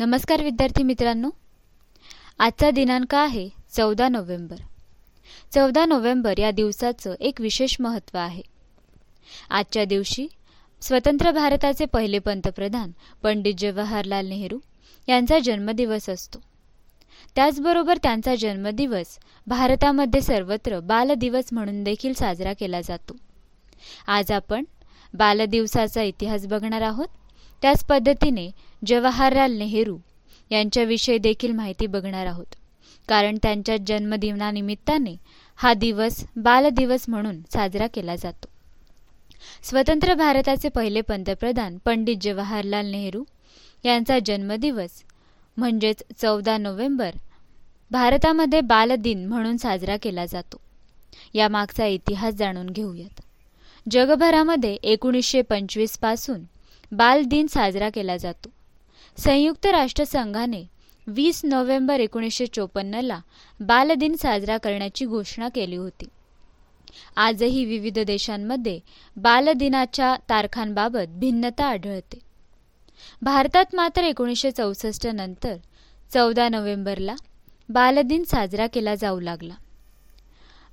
[0.00, 1.30] नमस्कार विद्यार्थी मित्रांनो.
[2.38, 4.56] आजचा दिनांक आहे चौदा नोव्हेंबर.
[5.54, 8.42] चौदा नोव्हेंबर या दिवसाचं एक विशेष महत्त्व आहे.
[9.50, 10.26] आजच्या दिवशी
[10.82, 12.90] स्वतंत्र भारताचे पहिले पंतप्रधान
[13.22, 14.58] पंडित जवाहरलाल नेहरू
[15.08, 16.38] यांचा जन्मदिवस असतो.
[17.34, 23.16] त्याचबरोबर त्यांचा जन्मदिवस भारतामध्ये सर्वत्र बालदिवस म्हणून देखील साजरा केला जातो.
[24.06, 24.64] आज आपण
[25.14, 27.08] बालदिवसाचा इतिहास बघणार आहोत.
[27.62, 28.50] त्याच पद्धतीने
[28.86, 29.98] जवाहरलाल नेहरू
[30.50, 32.46] यांच्याविषयी देखील माहिती बघणार आहोत.
[33.08, 35.16] कारण त्यांच्या जन्मदिनानिमित्ताने
[35.56, 38.48] हा दिवस बालदिवस म्हणून साजरा केला जातो.
[39.62, 43.24] स्वतंत्र भारताचे पहिले पंतप्रधान पंडित जवाहरलाल नेहरू
[43.84, 45.02] यांचा जन्मदिवस
[45.56, 47.10] म्हणजेच चौदा नोव्हेंबर
[47.90, 50.60] भारतामध्ये बालदिन म्हणून साजरा केला जातो.
[51.34, 53.20] यामागचा इतिहास जाणून घेऊयात.
[53.90, 56.40] जगभरामध्ये एकोणीसशे पंचवीसपासून
[56.92, 58.50] बाल दिन साजरा केला जातो.
[59.16, 60.62] संयुक्त राष्ट्रसंघाने
[61.06, 63.20] वीस नोव्हेंबर एकोणीसशे चोपन्नला
[63.60, 66.06] बालदिन साजरा करण्याची घोषणा केली होती.
[67.16, 68.80] आजही विविध देशांमध्ये
[69.16, 72.18] बालदिनाच्या तारखांबाबत भिन्नता आढळते.
[73.22, 75.56] भारतात मात्र एकोणीसशे चौसष्ट नंतर
[76.14, 77.14] चौदा नोव्हेंबरला
[77.68, 79.54] बालदिन साजरा केला जाऊ लागला.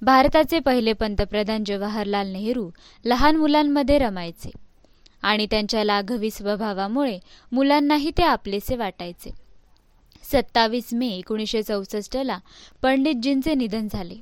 [0.02, 2.70] भारताचे पहिले पंतप्रधान जवाहरलाल नेहरू
[3.05, 4.67] लहान मुलांमध्ये रमायचे.
[5.22, 7.20] आणि त्यांच्या लाघवी स्वभावामुळे
[7.52, 9.30] मुलांनाही ते आपलेसे वाटायचे.
[10.32, 12.38] सत्तावीस मे एकोणीसशे चौसष्टला
[12.82, 14.16] पंडितजींचे निधन झाले.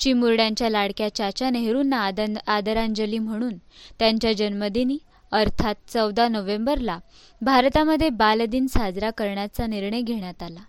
[0.00, 3.56] चिमुरड्यांच्या लाडक्या चाचा नेहरूंना आदन आदरांजली म्हणून
[3.98, 4.98] त्यांच्या जन्मदिनी
[5.32, 6.98] अर्थात चौदा नोव्हेंबरला
[7.42, 10.60] भारतामध्ये बालदिन साजरा करण्याचा निर्णय घेण्यात आला.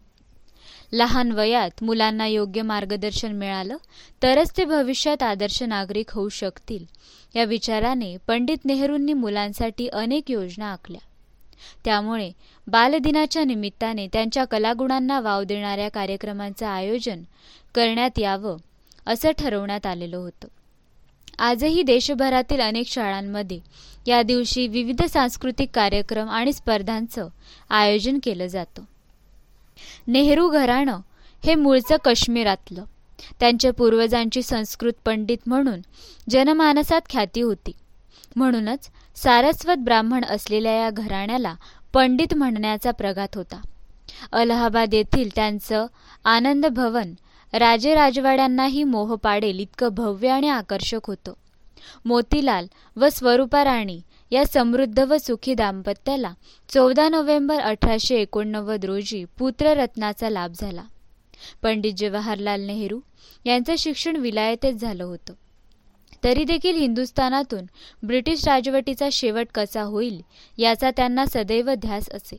[0.93, 3.77] लहान वयात मुलांना योग्य मार्गदर्शन मिळालं
[4.23, 6.85] तरच ते भविष्यात आदर्श नागरिक होऊ शकतील.
[7.35, 11.01] या विचाराने पंडित नेहरूंनी मुलांसाठी अनेक योजना आखल्या.
[11.85, 12.31] त्यामुळे
[12.67, 17.23] बालदिनाच्या निमित्ताने त्यांच्या कलागुणांना वाव देणाऱ्या कार्यक्रमांचं आयोजन
[17.75, 18.57] करण्यात यावं
[19.05, 20.47] असं ठरवण्यात आलेलं होतं.
[21.39, 23.59] आजही देशभरातील अनेक शाळांमध्ये
[24.07, 27.27] या दिवशी विविध सांस्कृतिक कार्यक्रम आणि स्पर्धांचं
[27.69, 28.81] आयोजन केलं जातं.
[30.07, 30.99] नेहरू घराणं
[31.45, 32.83] हे मूळचं काश्मीरातलं
[33.39, 35.79] त्यांच्या पूर्वजांची संस्कृत पंडित म्हणून
[36.29, 37.71] जनमानसात ख्याती होती.
[38.35, 41.55] म्हणूनच सारस्वत ब्राह्मण असलेल्या या घराण्याला
[41.93, 43.61] पंडित म्हणण्याचा प्रघात होता.
[44.31, 45.85] अलाहाबाद येथील त्यांचं
[46.25, 47.13] आनंद भवन
[47.53, 51.33] राजे राजवाड्यांनाही मोह पाडेल इतकं भव्य आणि आकर्षक होतं.
[52.05, 54.01] मोतीलाल व स्वरूपा राणी
[54.33, 56.33] या समृद्ध व सुखी दाम्पत्याला
[56.69, 60.83] चौदा नोव्हेंबर अठराशे एकोणनव्वद रोजी पुत्ररत्नाचा लाभ झाला.
[61.63, 62.99] पंडित जवाहरलाल नेहरू
[63.45, 65.33] यांचं शिक्षण विलायतेत झालं होतं.
[66.23, 67.65] तरी देखील हिंदुस्थानातून
[68.03, 70.21] ब्रिटिश राजवटीचा शेवट कसा होईल
[70.57, 72.37] याचा त्यांना सदैव ध्यास असे.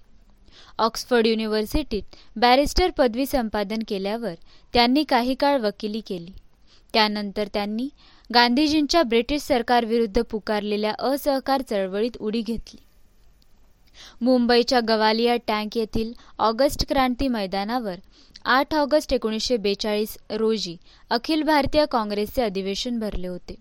[0.79, 2.03] ऑक्सफर्ड युनिव्हर्सिटीत
[2.37, 4.35] बॅरिस्टर पदवी संपादन केल्यावर
[4.73, 6.33] त्यांनी काही काळ वकिली केली.
[6.93, 7.89] त्यानंतर त्यांनी
[8.31, 12.77] गांधीजींच्या ब्रिटिश सरकारविरुद्ध पुकारलेल्या असहकार चळवळीत उडी घेतली.
[14.21, 17.95] मुंबईच्या गवालिया टँक येथील ऑगस्ट क्रांती मैदानावर
[18.45, 20.77] आठ ऑगस्ट एकोणीसशे बेचाळीस रोजी
[21.11, 23.55] अखिल भारतीय काँग्रेसचे अधिवेशन भरले होते.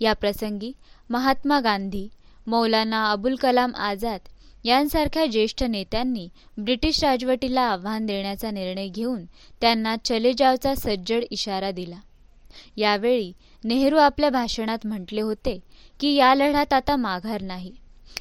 [0.00, 0.72] या प्रसंगी
[1.10, 2.06] महात्मा गांधी
[2.46, 4.20] मौलाना अबुल कलाम आझाद
[4.64, 6.28] यांसारख्या ज्येष्ठ नेत्यांनी
[6.58, 9.24] ब्रिटिश राजवटीला आव्हान देण्याचा निर्णय घेऊन
[9.60, 11.96] त्यांना चले जावचा सज्जड इशारा दिला.
[12.76, 13.32] यावेळी
[13.64, 15.58] नेहरू आपल्या भाषणात म्हटले होते
[16.00, 17.72] की या लढ्यात आता माघार नाही.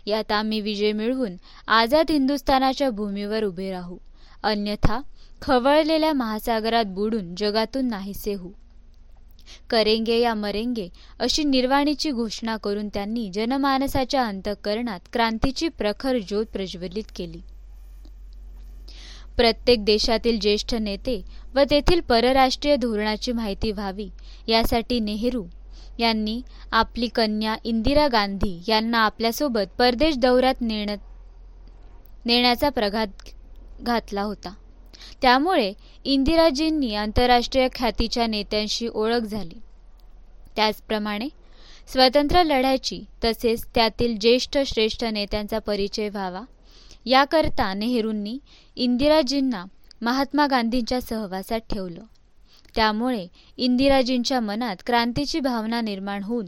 [0.05, 1.35] यात आम्ही विजय मिळवून
[1.67, 3.97] आझाद हिंदुस्थानाच्या भूमीवर उभे राहू.
[4.43, 5.01] अन्यथा
[5.41, 8.51] खवळलेल्या महासागरात बुडून जगातून नाहीसे होऊ.
[9.69, 10.89] करेंगे या मरेंगे
[11.19, 17.41] अशी निर्वाणीची घोषणा करून त्यांनी जनमानसाच्या अंतःकरणात क्रांतीची प्रखर ज्योत प्रज्वलित केली.
[19.37, 21.21] प्रत्येक देशातील ज्येष्ठ नेते
[21.55, 24.09] व तेथील परराष्ट्रीय धोरणाची माहिती व्हावी
[24.47, 25.45] यासाठी नेहरू
[25.99, 33.07] यांनी आपली कन्या इंदिरा गांधी यांना आपल्यासोबत परदेश दौऱ्यात नेण्याचा प्रघात
[33.81, 34.53] घातला होता.
[35.21, 35.73] त्यामुळे
[36.05, 39.59] इंदिराजींनी आंतरराष्ट्रीय ख्यातीच्या नेत्यांशी ओळख झाली.
[40.55, 41.29] त्याचप्रमाणे
[41.87, 46.41] स्वतंत्र लढ्याची तसेच त्यातील ज्येष्ठ श्रेष्ठ नेत्यांचा परिचय व्हावा
[47.05, 48.39] याकरता नेहरूंनी
[48.75, 49.65] इंदिराजींना
[50.01, 52.03] महात्मा गांधींच्या सहवासात ठेवलं.
[52.75, 53.27] त्यामुळे
[53.57, 56.45] इंदिराजींच्या मनात क्रांतीची भावना निर्माण होऊन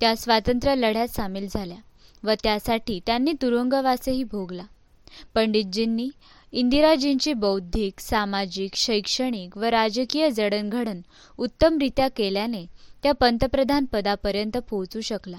[0.00, 1.76] त्या स्वातंत्र्य लढ्यात सामील झाल्या
[2.24, 4.62] व त्यासाठी त्यांनी तुरुंगवासही भोगला.
[5.34, 6.10] पंडितजींनी
[6.52, 11.00] इंदिराजींची बौद्धिक सामाजिक शैक्षणिक व राजकीय जडणघडण
[11.38, 12.64] उत्तमरित्या केल्याने
[13.02, 15.36] त्या पंतप्रधान पदापर्यंत पोहोचू शकला.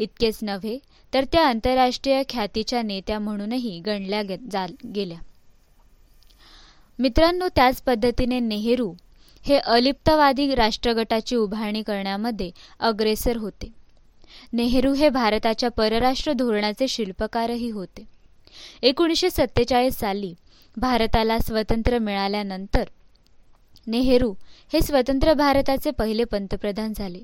[0.00, 0.78] इतकेच नव्हे
[1.14, 4.22] तर त्या आंतरराष्ट्रीय ख्यातीच्या नेत्या म्हणूनही गणल्या
[4.94, 5.18] गेल्या.
[6.98, 8.92] मित्रांनो त्याच पद्धतीने नेहरू
[9.44, 12.50] हे अलिप्तवादी राष्ट्रगटाची उभारणी करण्यामध्ये
[12.80, 13.68] अग्रेसर होते.
[14.52, 18.04] नेहरू हे भारताच्या परराष्ट्र धोरणाचे शिल्पकारही होते.
[18.82, 20.34] एकोणीसशे सत्तेचाळीस साली
[20.76, 22.84] भारताला स्वतंत्र मिळाल्यानंतर
[23.86, 24.32] नेहरू
[24.72, 27.20] हे स्वतंत्र भारताचे पहिले पंतप्रधान झाले.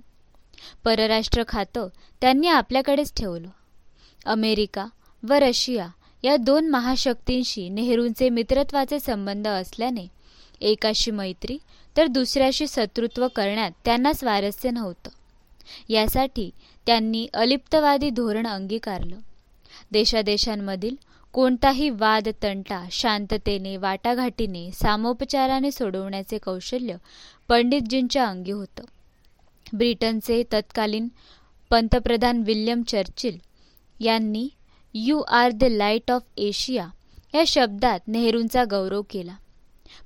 [0.85, 1.89] परराष्ट्र खातं
[2.21, 3.49] त्यांनी आपल्याकडेच ठेवलं.
[4.27, 4.87] अमेरिका
[5.29, 5.89] व रशिया
[6.23, 10.07] या दोन महाशक्तींशी नेहरूंचे मित्रत्वाचे संबंध असल्याने
[10.61, 11.59] एकाशी मैत्री
[11.97, 15.11] तर दुसऱ्याशी शत्रुत्व करण्यात त्यांना स्वारस्य नव्हतं.
[15.89, 16.51] यासाठी
[16.87, 19.17] त्यांनी अलिप्तवादी धोरण अंगीकारलं.
[19.93, 20.97] देशादेशांमधील
[21.33, 26.97] कोणताही वाद तंटा शांततेने वाटाघाटीने सामोपचाराने सोडवण्याचे कौशल्य
[27.49, 28.83] पंडितजींच्या अंगी होतं.
[29.73, 31.09] ब्रिटनचे तत्कालीन
[31.71, 33.39] पंतप्रधान विल्यम चर्चिल
[34.01, 34.49] यांनी
[34.95, 36.89] you are the light of Asia
[37.35, 39.35] या शब्दात नेहरूंचा गौरव केला.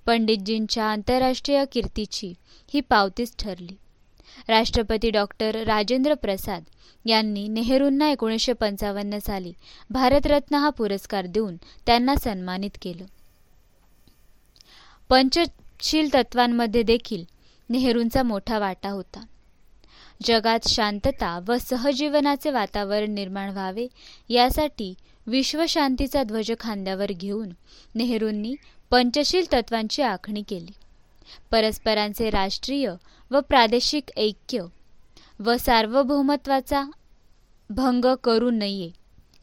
[0.07, 2.33] पंडितजींच्या आंतरराष्ट्रीय कीर्तीची
[2.75, 3.77] ही पावतीच ठरली.
[4.49, 6.65] राष्ट्रपती डॉक्टर राजेंद्र प्रसाद
[7.05, 9.53] यांनी नेहरूंना एकोणीसशे पंचावन्न साली
[9.91, 11.57] भारतरत्न हा पुरस्कार देऊन
[11.87, 13.05] त्यांना सन्मानित केलं.
[15.09, 17.25] पंचशील तत्वांमध्ये देखील
[17.71, 19.25] नेहरूंचा मोठा वाटा होता.
[20.25, 23.87] जगात शांतता व सहजीवनाचे वातावरण निर्माण व्हावे
[24.29, 24.95] यासाठी
[25.27, 27.49] विश्वशांतीचा ध्वज खांद्यावर घेऊन
[27.95, 28.55] नेहरूंनी
[28.91, 30.73] पंचशील तत्वांची आखणी केली.
[31.51, 32.91] परस्परांचे राष्ट्रीय
[33.31, 34.63] व प्रादेशिक ऐक्य
[35.41, 36.83] व सार्वभौमत्वाचा
[37.71, 38.91] भंग करू नये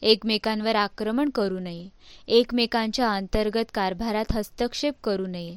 [0.02, 1.88] एकमेकांवर आक्रमण करू नये
[2.28, 5.56] एकमेकांच्या अंतर्गत कारभारात हस्तक्षेप करू नये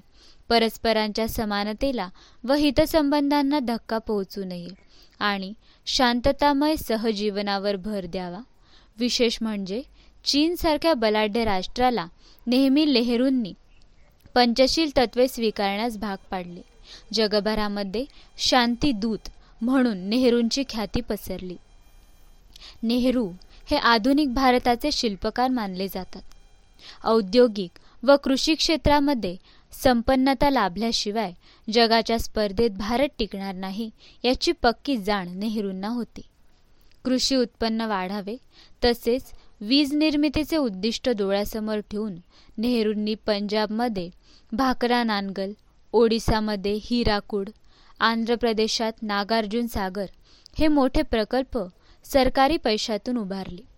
[0.50, 2.08] परस्परांच्या समानतेला
[2.44, 4.68] व हितसंबंधांना धक्का पोहोचू नये.
[5.22, 5.54] आणि
[5.86, 8.40] शांततामय सहजीवनावर भर द्यावा.
[9.00, 9.82] विशेष म्हणजे
[10.26, 12.06] चीनसारख्या बलाढ्य राष्ट्राला
[12.48, 13.54] नेहमी नेहरूंनी
[14.34, 16.62] पंचशील तत्वे स्वीकारण्यास भाग पाडले.
[17.14, 18.06] जगभरामध्ये
[18.38, 19.30] शांतीदूत
[19.62, 21.56] म्हणून नेहरूंची ख्याती पसरली.
[22.84, 23.32] नेहरू
[23.72, 26.22] हे आधुनिक भारताचे शिल्पकार मानले जातात.
[27.06, 27.70] औद्योगिक
[28.04, 29.36] व कृषी क्षेत्रामध्ये
[29.74, 31.32] संपन्नता लाभल्याशिवाय
[31.68, 33.90] जगाच्या स्पर्धेत भारत टिकणार नाही
[34.24, 36.22] याची पक्की जाण नेहरूंना होती.
[37.06, 38.36] कृषी उत्पन्न वाढावे
[38.84, 39.32] तसेच
[39.62, 42.16] वीज निर्मितीचे उद्दिष्ट डोळ्यासमोर ठेवून
[42.58, 44.10] नेहरूंनी पंजाबमध्ये
[44.52, 45.52] भाकरा नानगल
[45.94, 47.50] ओडिसामध्ये हिराकूड
[48.00, 50.06] आंध्र प्रदेशात नागार्जुन सागर
[50.58, 51.58] हे मोठे प्रकल्प
[52.06, 53.71] सरकारी पैशातून उभारले.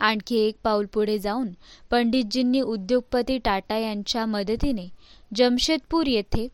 [0.00, 1.48] आणखी एक पाऊल पुढे जाऊन
[1.90, 4.88] पंडितजींनी उद्योगपती टाटा यांच्या मदतीने
[5.34, 6.48] जमशेदपूर येथे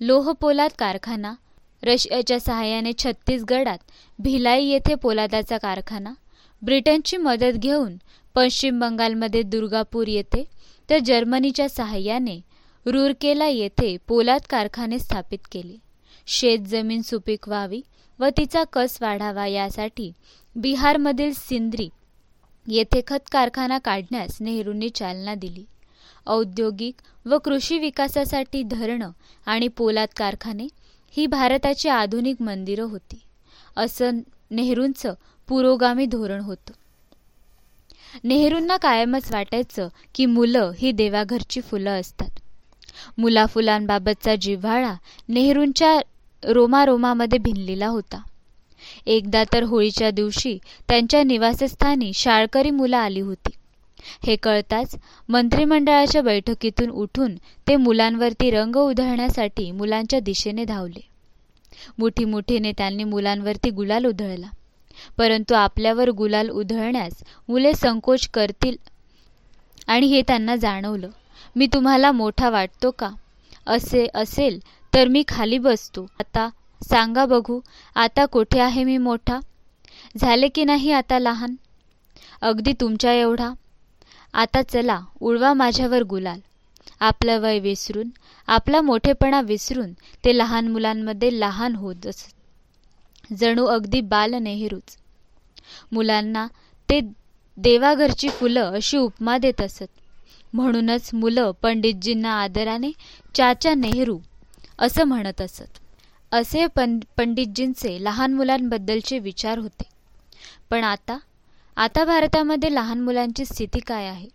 [0.00, 1.34] लोहपोलाद कारखाना
[1.82, 3.78] रशियाच्या सहाय्याने छत्तीसगडात
[4.18, 6.12] भिलाई येथे पोलादाचा कारखाना
[6.62, 7.96] ब्रिटनची मदत घेऊन
[8.34, 10.44] पश्चिम बंगालमध्ये दुर्गापूर येथे
[10.90, 12.40] तर जर्मनीच्या सहाय्याने
[12.86, 15.76] रुरकेला येथे पोलाद कारखाने स्थापित केले.
[16.26, 17.80] शेत जमीन सुपीक व्हावी
[18.18, 20.12] व तिचा कस वाढावा यासाठी
[20.58, 21.88] बिहारमधील सिंद्री
[22.66, 25.64] येथे खत कारखाना काढण्यास नेहरूंनी चालना दिली.
[26.26, 26.94] औद्योगिक
[27.26, 29.10] व कृषी विकासासाठी धरणं
[29.46, 30.68] आणि पोलाद कारखाने
[31.10, 33.20] ही भारताची आधुनिक मंदिरं होती.
[33.76, 34.18] असं
[34.50, 35.14] नेहरूंचं
[35.48, 36.72] पुरोगामी धोरण होतं.
[38.24, 42.30] नेहरूंना कायमच वाटायचं की मुलं ही देवाघरची फुलं असतात.
[43.18, 44.94] मुलाफुलांबाबतचा जिव्हाळा
[45.28, 46.00] नेहरूंच्या
[46.44, 48.22] रोमारोमामध्ये भिनलेला होता.
[49.06, 53.50] एकदा तर होळीच्या दिवशी त्यांच्या निवासस्थानी शाळकरी मुलं आली होती.
[54.26, 54.94] हे कळताच
[55.28, 57.34] मंत्रिमंडळाच्या बैठकीतून उठून
[57.68, 61.00] ते मुलांवरती रंग उधळण्यासाठी मुलांच्या दिशेने धावले.
[61.98, 64.46] मोठी मोठीने त्यांनी मुलांवरती गुलाल उधळला.
[65.18, 67.12] परंतु आपल्यावर गुलाल उधळण्यास
[67.48, 68.76] मुले संकोच करतील
[69.86, 71.08] आणि हे त्यांना जाणवलं.
[71.56, 73.10] मी तुम्हाला मोठा वाटतो का?
[73.66, 74.58] असे असेल
[74.94, 76.06] तर मी खाली बसतो.
[76.20, 76.48] आता
[76.80, 77.60] सांगा बघू
[77.96, 79.38] आता कुठे आहे मी मोठा?
[80.16, 81.54] झाले की नाही आता लहान?
[82.40, 83.50] अगदी तुमच्या एवढा?
[84.34, 86.38] आता चला उडवा माझ्यावर गुलाल.
[87.00, 88.08] आपलं वय विसरून
[88.48, 89.92] आपला मोठेपणा विसरून
[90.24, 94.96] ते लहान मुलांमध्ये लहान होत असत जणू अगदी बाल नेहरूच.
[95.92, 96.46] मुलांना
[96.88, 97.00] ते
[97.58, 99.86] देवाघरची फुलं अशी उपमा देत असत.
[100.52, 102.90] म्हणूनच मुलं पंडितजींना आदराने
[103.34, 104.18] चाचा नेहरू
[104.78, 105.78] असं म्हणत असत.
[106.32, 109.84] असे पं पंडितजींचे लहान मुलांबद्दलचे विचार होते.
[110.70, 111.18] पण आता
[111.76, 114.28] आता भारतामध्ये लहान मुलांची स्थिती काय आहे?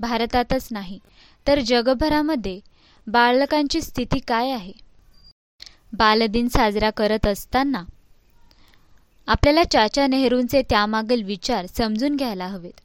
[0.00, 0.98] भारतातच नाही
[1.46, 2.58] तर जगभरामध्ये
[3.06, 4.72] बालकांची स्थिती काय आहे?
[5.92, 7.82] बालदिन साजरा करत असताना
[9.28, 12.80] आपल्याला चाचा नेहरूंचे त्यामागील विचार समजून घ्यायला हवेत.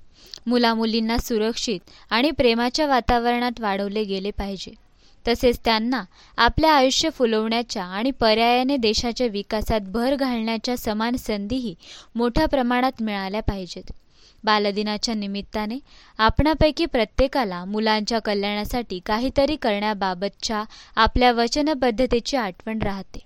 [0.48, 4.72] मुलामुलींना सुरक्षित आणि प्रेमाच्या वातावरणात वाढवले गेले पाहिजे.
[5.27, 6.03] तसेच त्यांना
[6.38, 11.75] आपले आयुष्य फुलवण्याच्या आणि पर्यायाने देशाच्या विकासात भर घालण्याच्या समान संधीही
[12.15, 13.91] मोठ्या प्रमाणात मिळाल्या पाहिजेत.
[14.43, 15.77] बालदिनाच्या निमित्ताने
[16.17, 20.63] आपणापैकी प्रत्येकाला मुलांच्या कल्याणासाठी काहीतरी करण्याबाबतच्या
[20.96, 23.19] आपल्या वचनबद्धतेची आठवण राहते.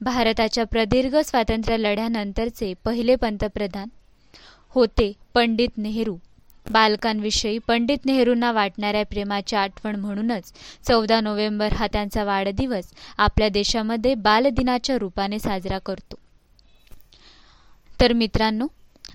[0.00, 3.88] भारताच्या प्रदीर्घ स्वातंत्र्य लढ्यानंतरचे पहिले पंतप्रधान
[4.68, 6.16] होते पंडित नेहरू.
[6.66, 10.52] बालकांविषयी पंडित नेहरूंना वाटणाऱ्या प्रेमाची आठवण म्हणूनच
[10.88, 16.16] चौदा नोव्हेंबर हा त्यांचा वाढदिवस आपल्या देशामध्ये बालदिनाच्या रूपाने साजरा करतो.
[18.00, 18.66] तर मित्रांनो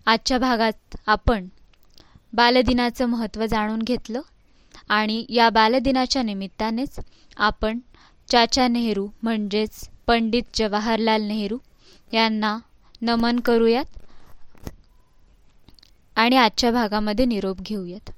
[0.06, 1.48] आजच्या भागात आपण
[2.34, 4.22] बालदिनाचं महत्त्व जाणून घेतलं
[4.89, 7.00] आणि या बालदिनाच्या निमित्तानेच
[7.38, 7.79] आपण
[8.29, 11.58] चाचा नेहरू म्हणजेच पंडित जवाहरलाल नेहरू
[12.13, 12.58] यांना
[13.01, 13.86] नमन करूयात.
[16.19, 18.09] आणि आजच्या भागामध्ये निरोप घेऊयात.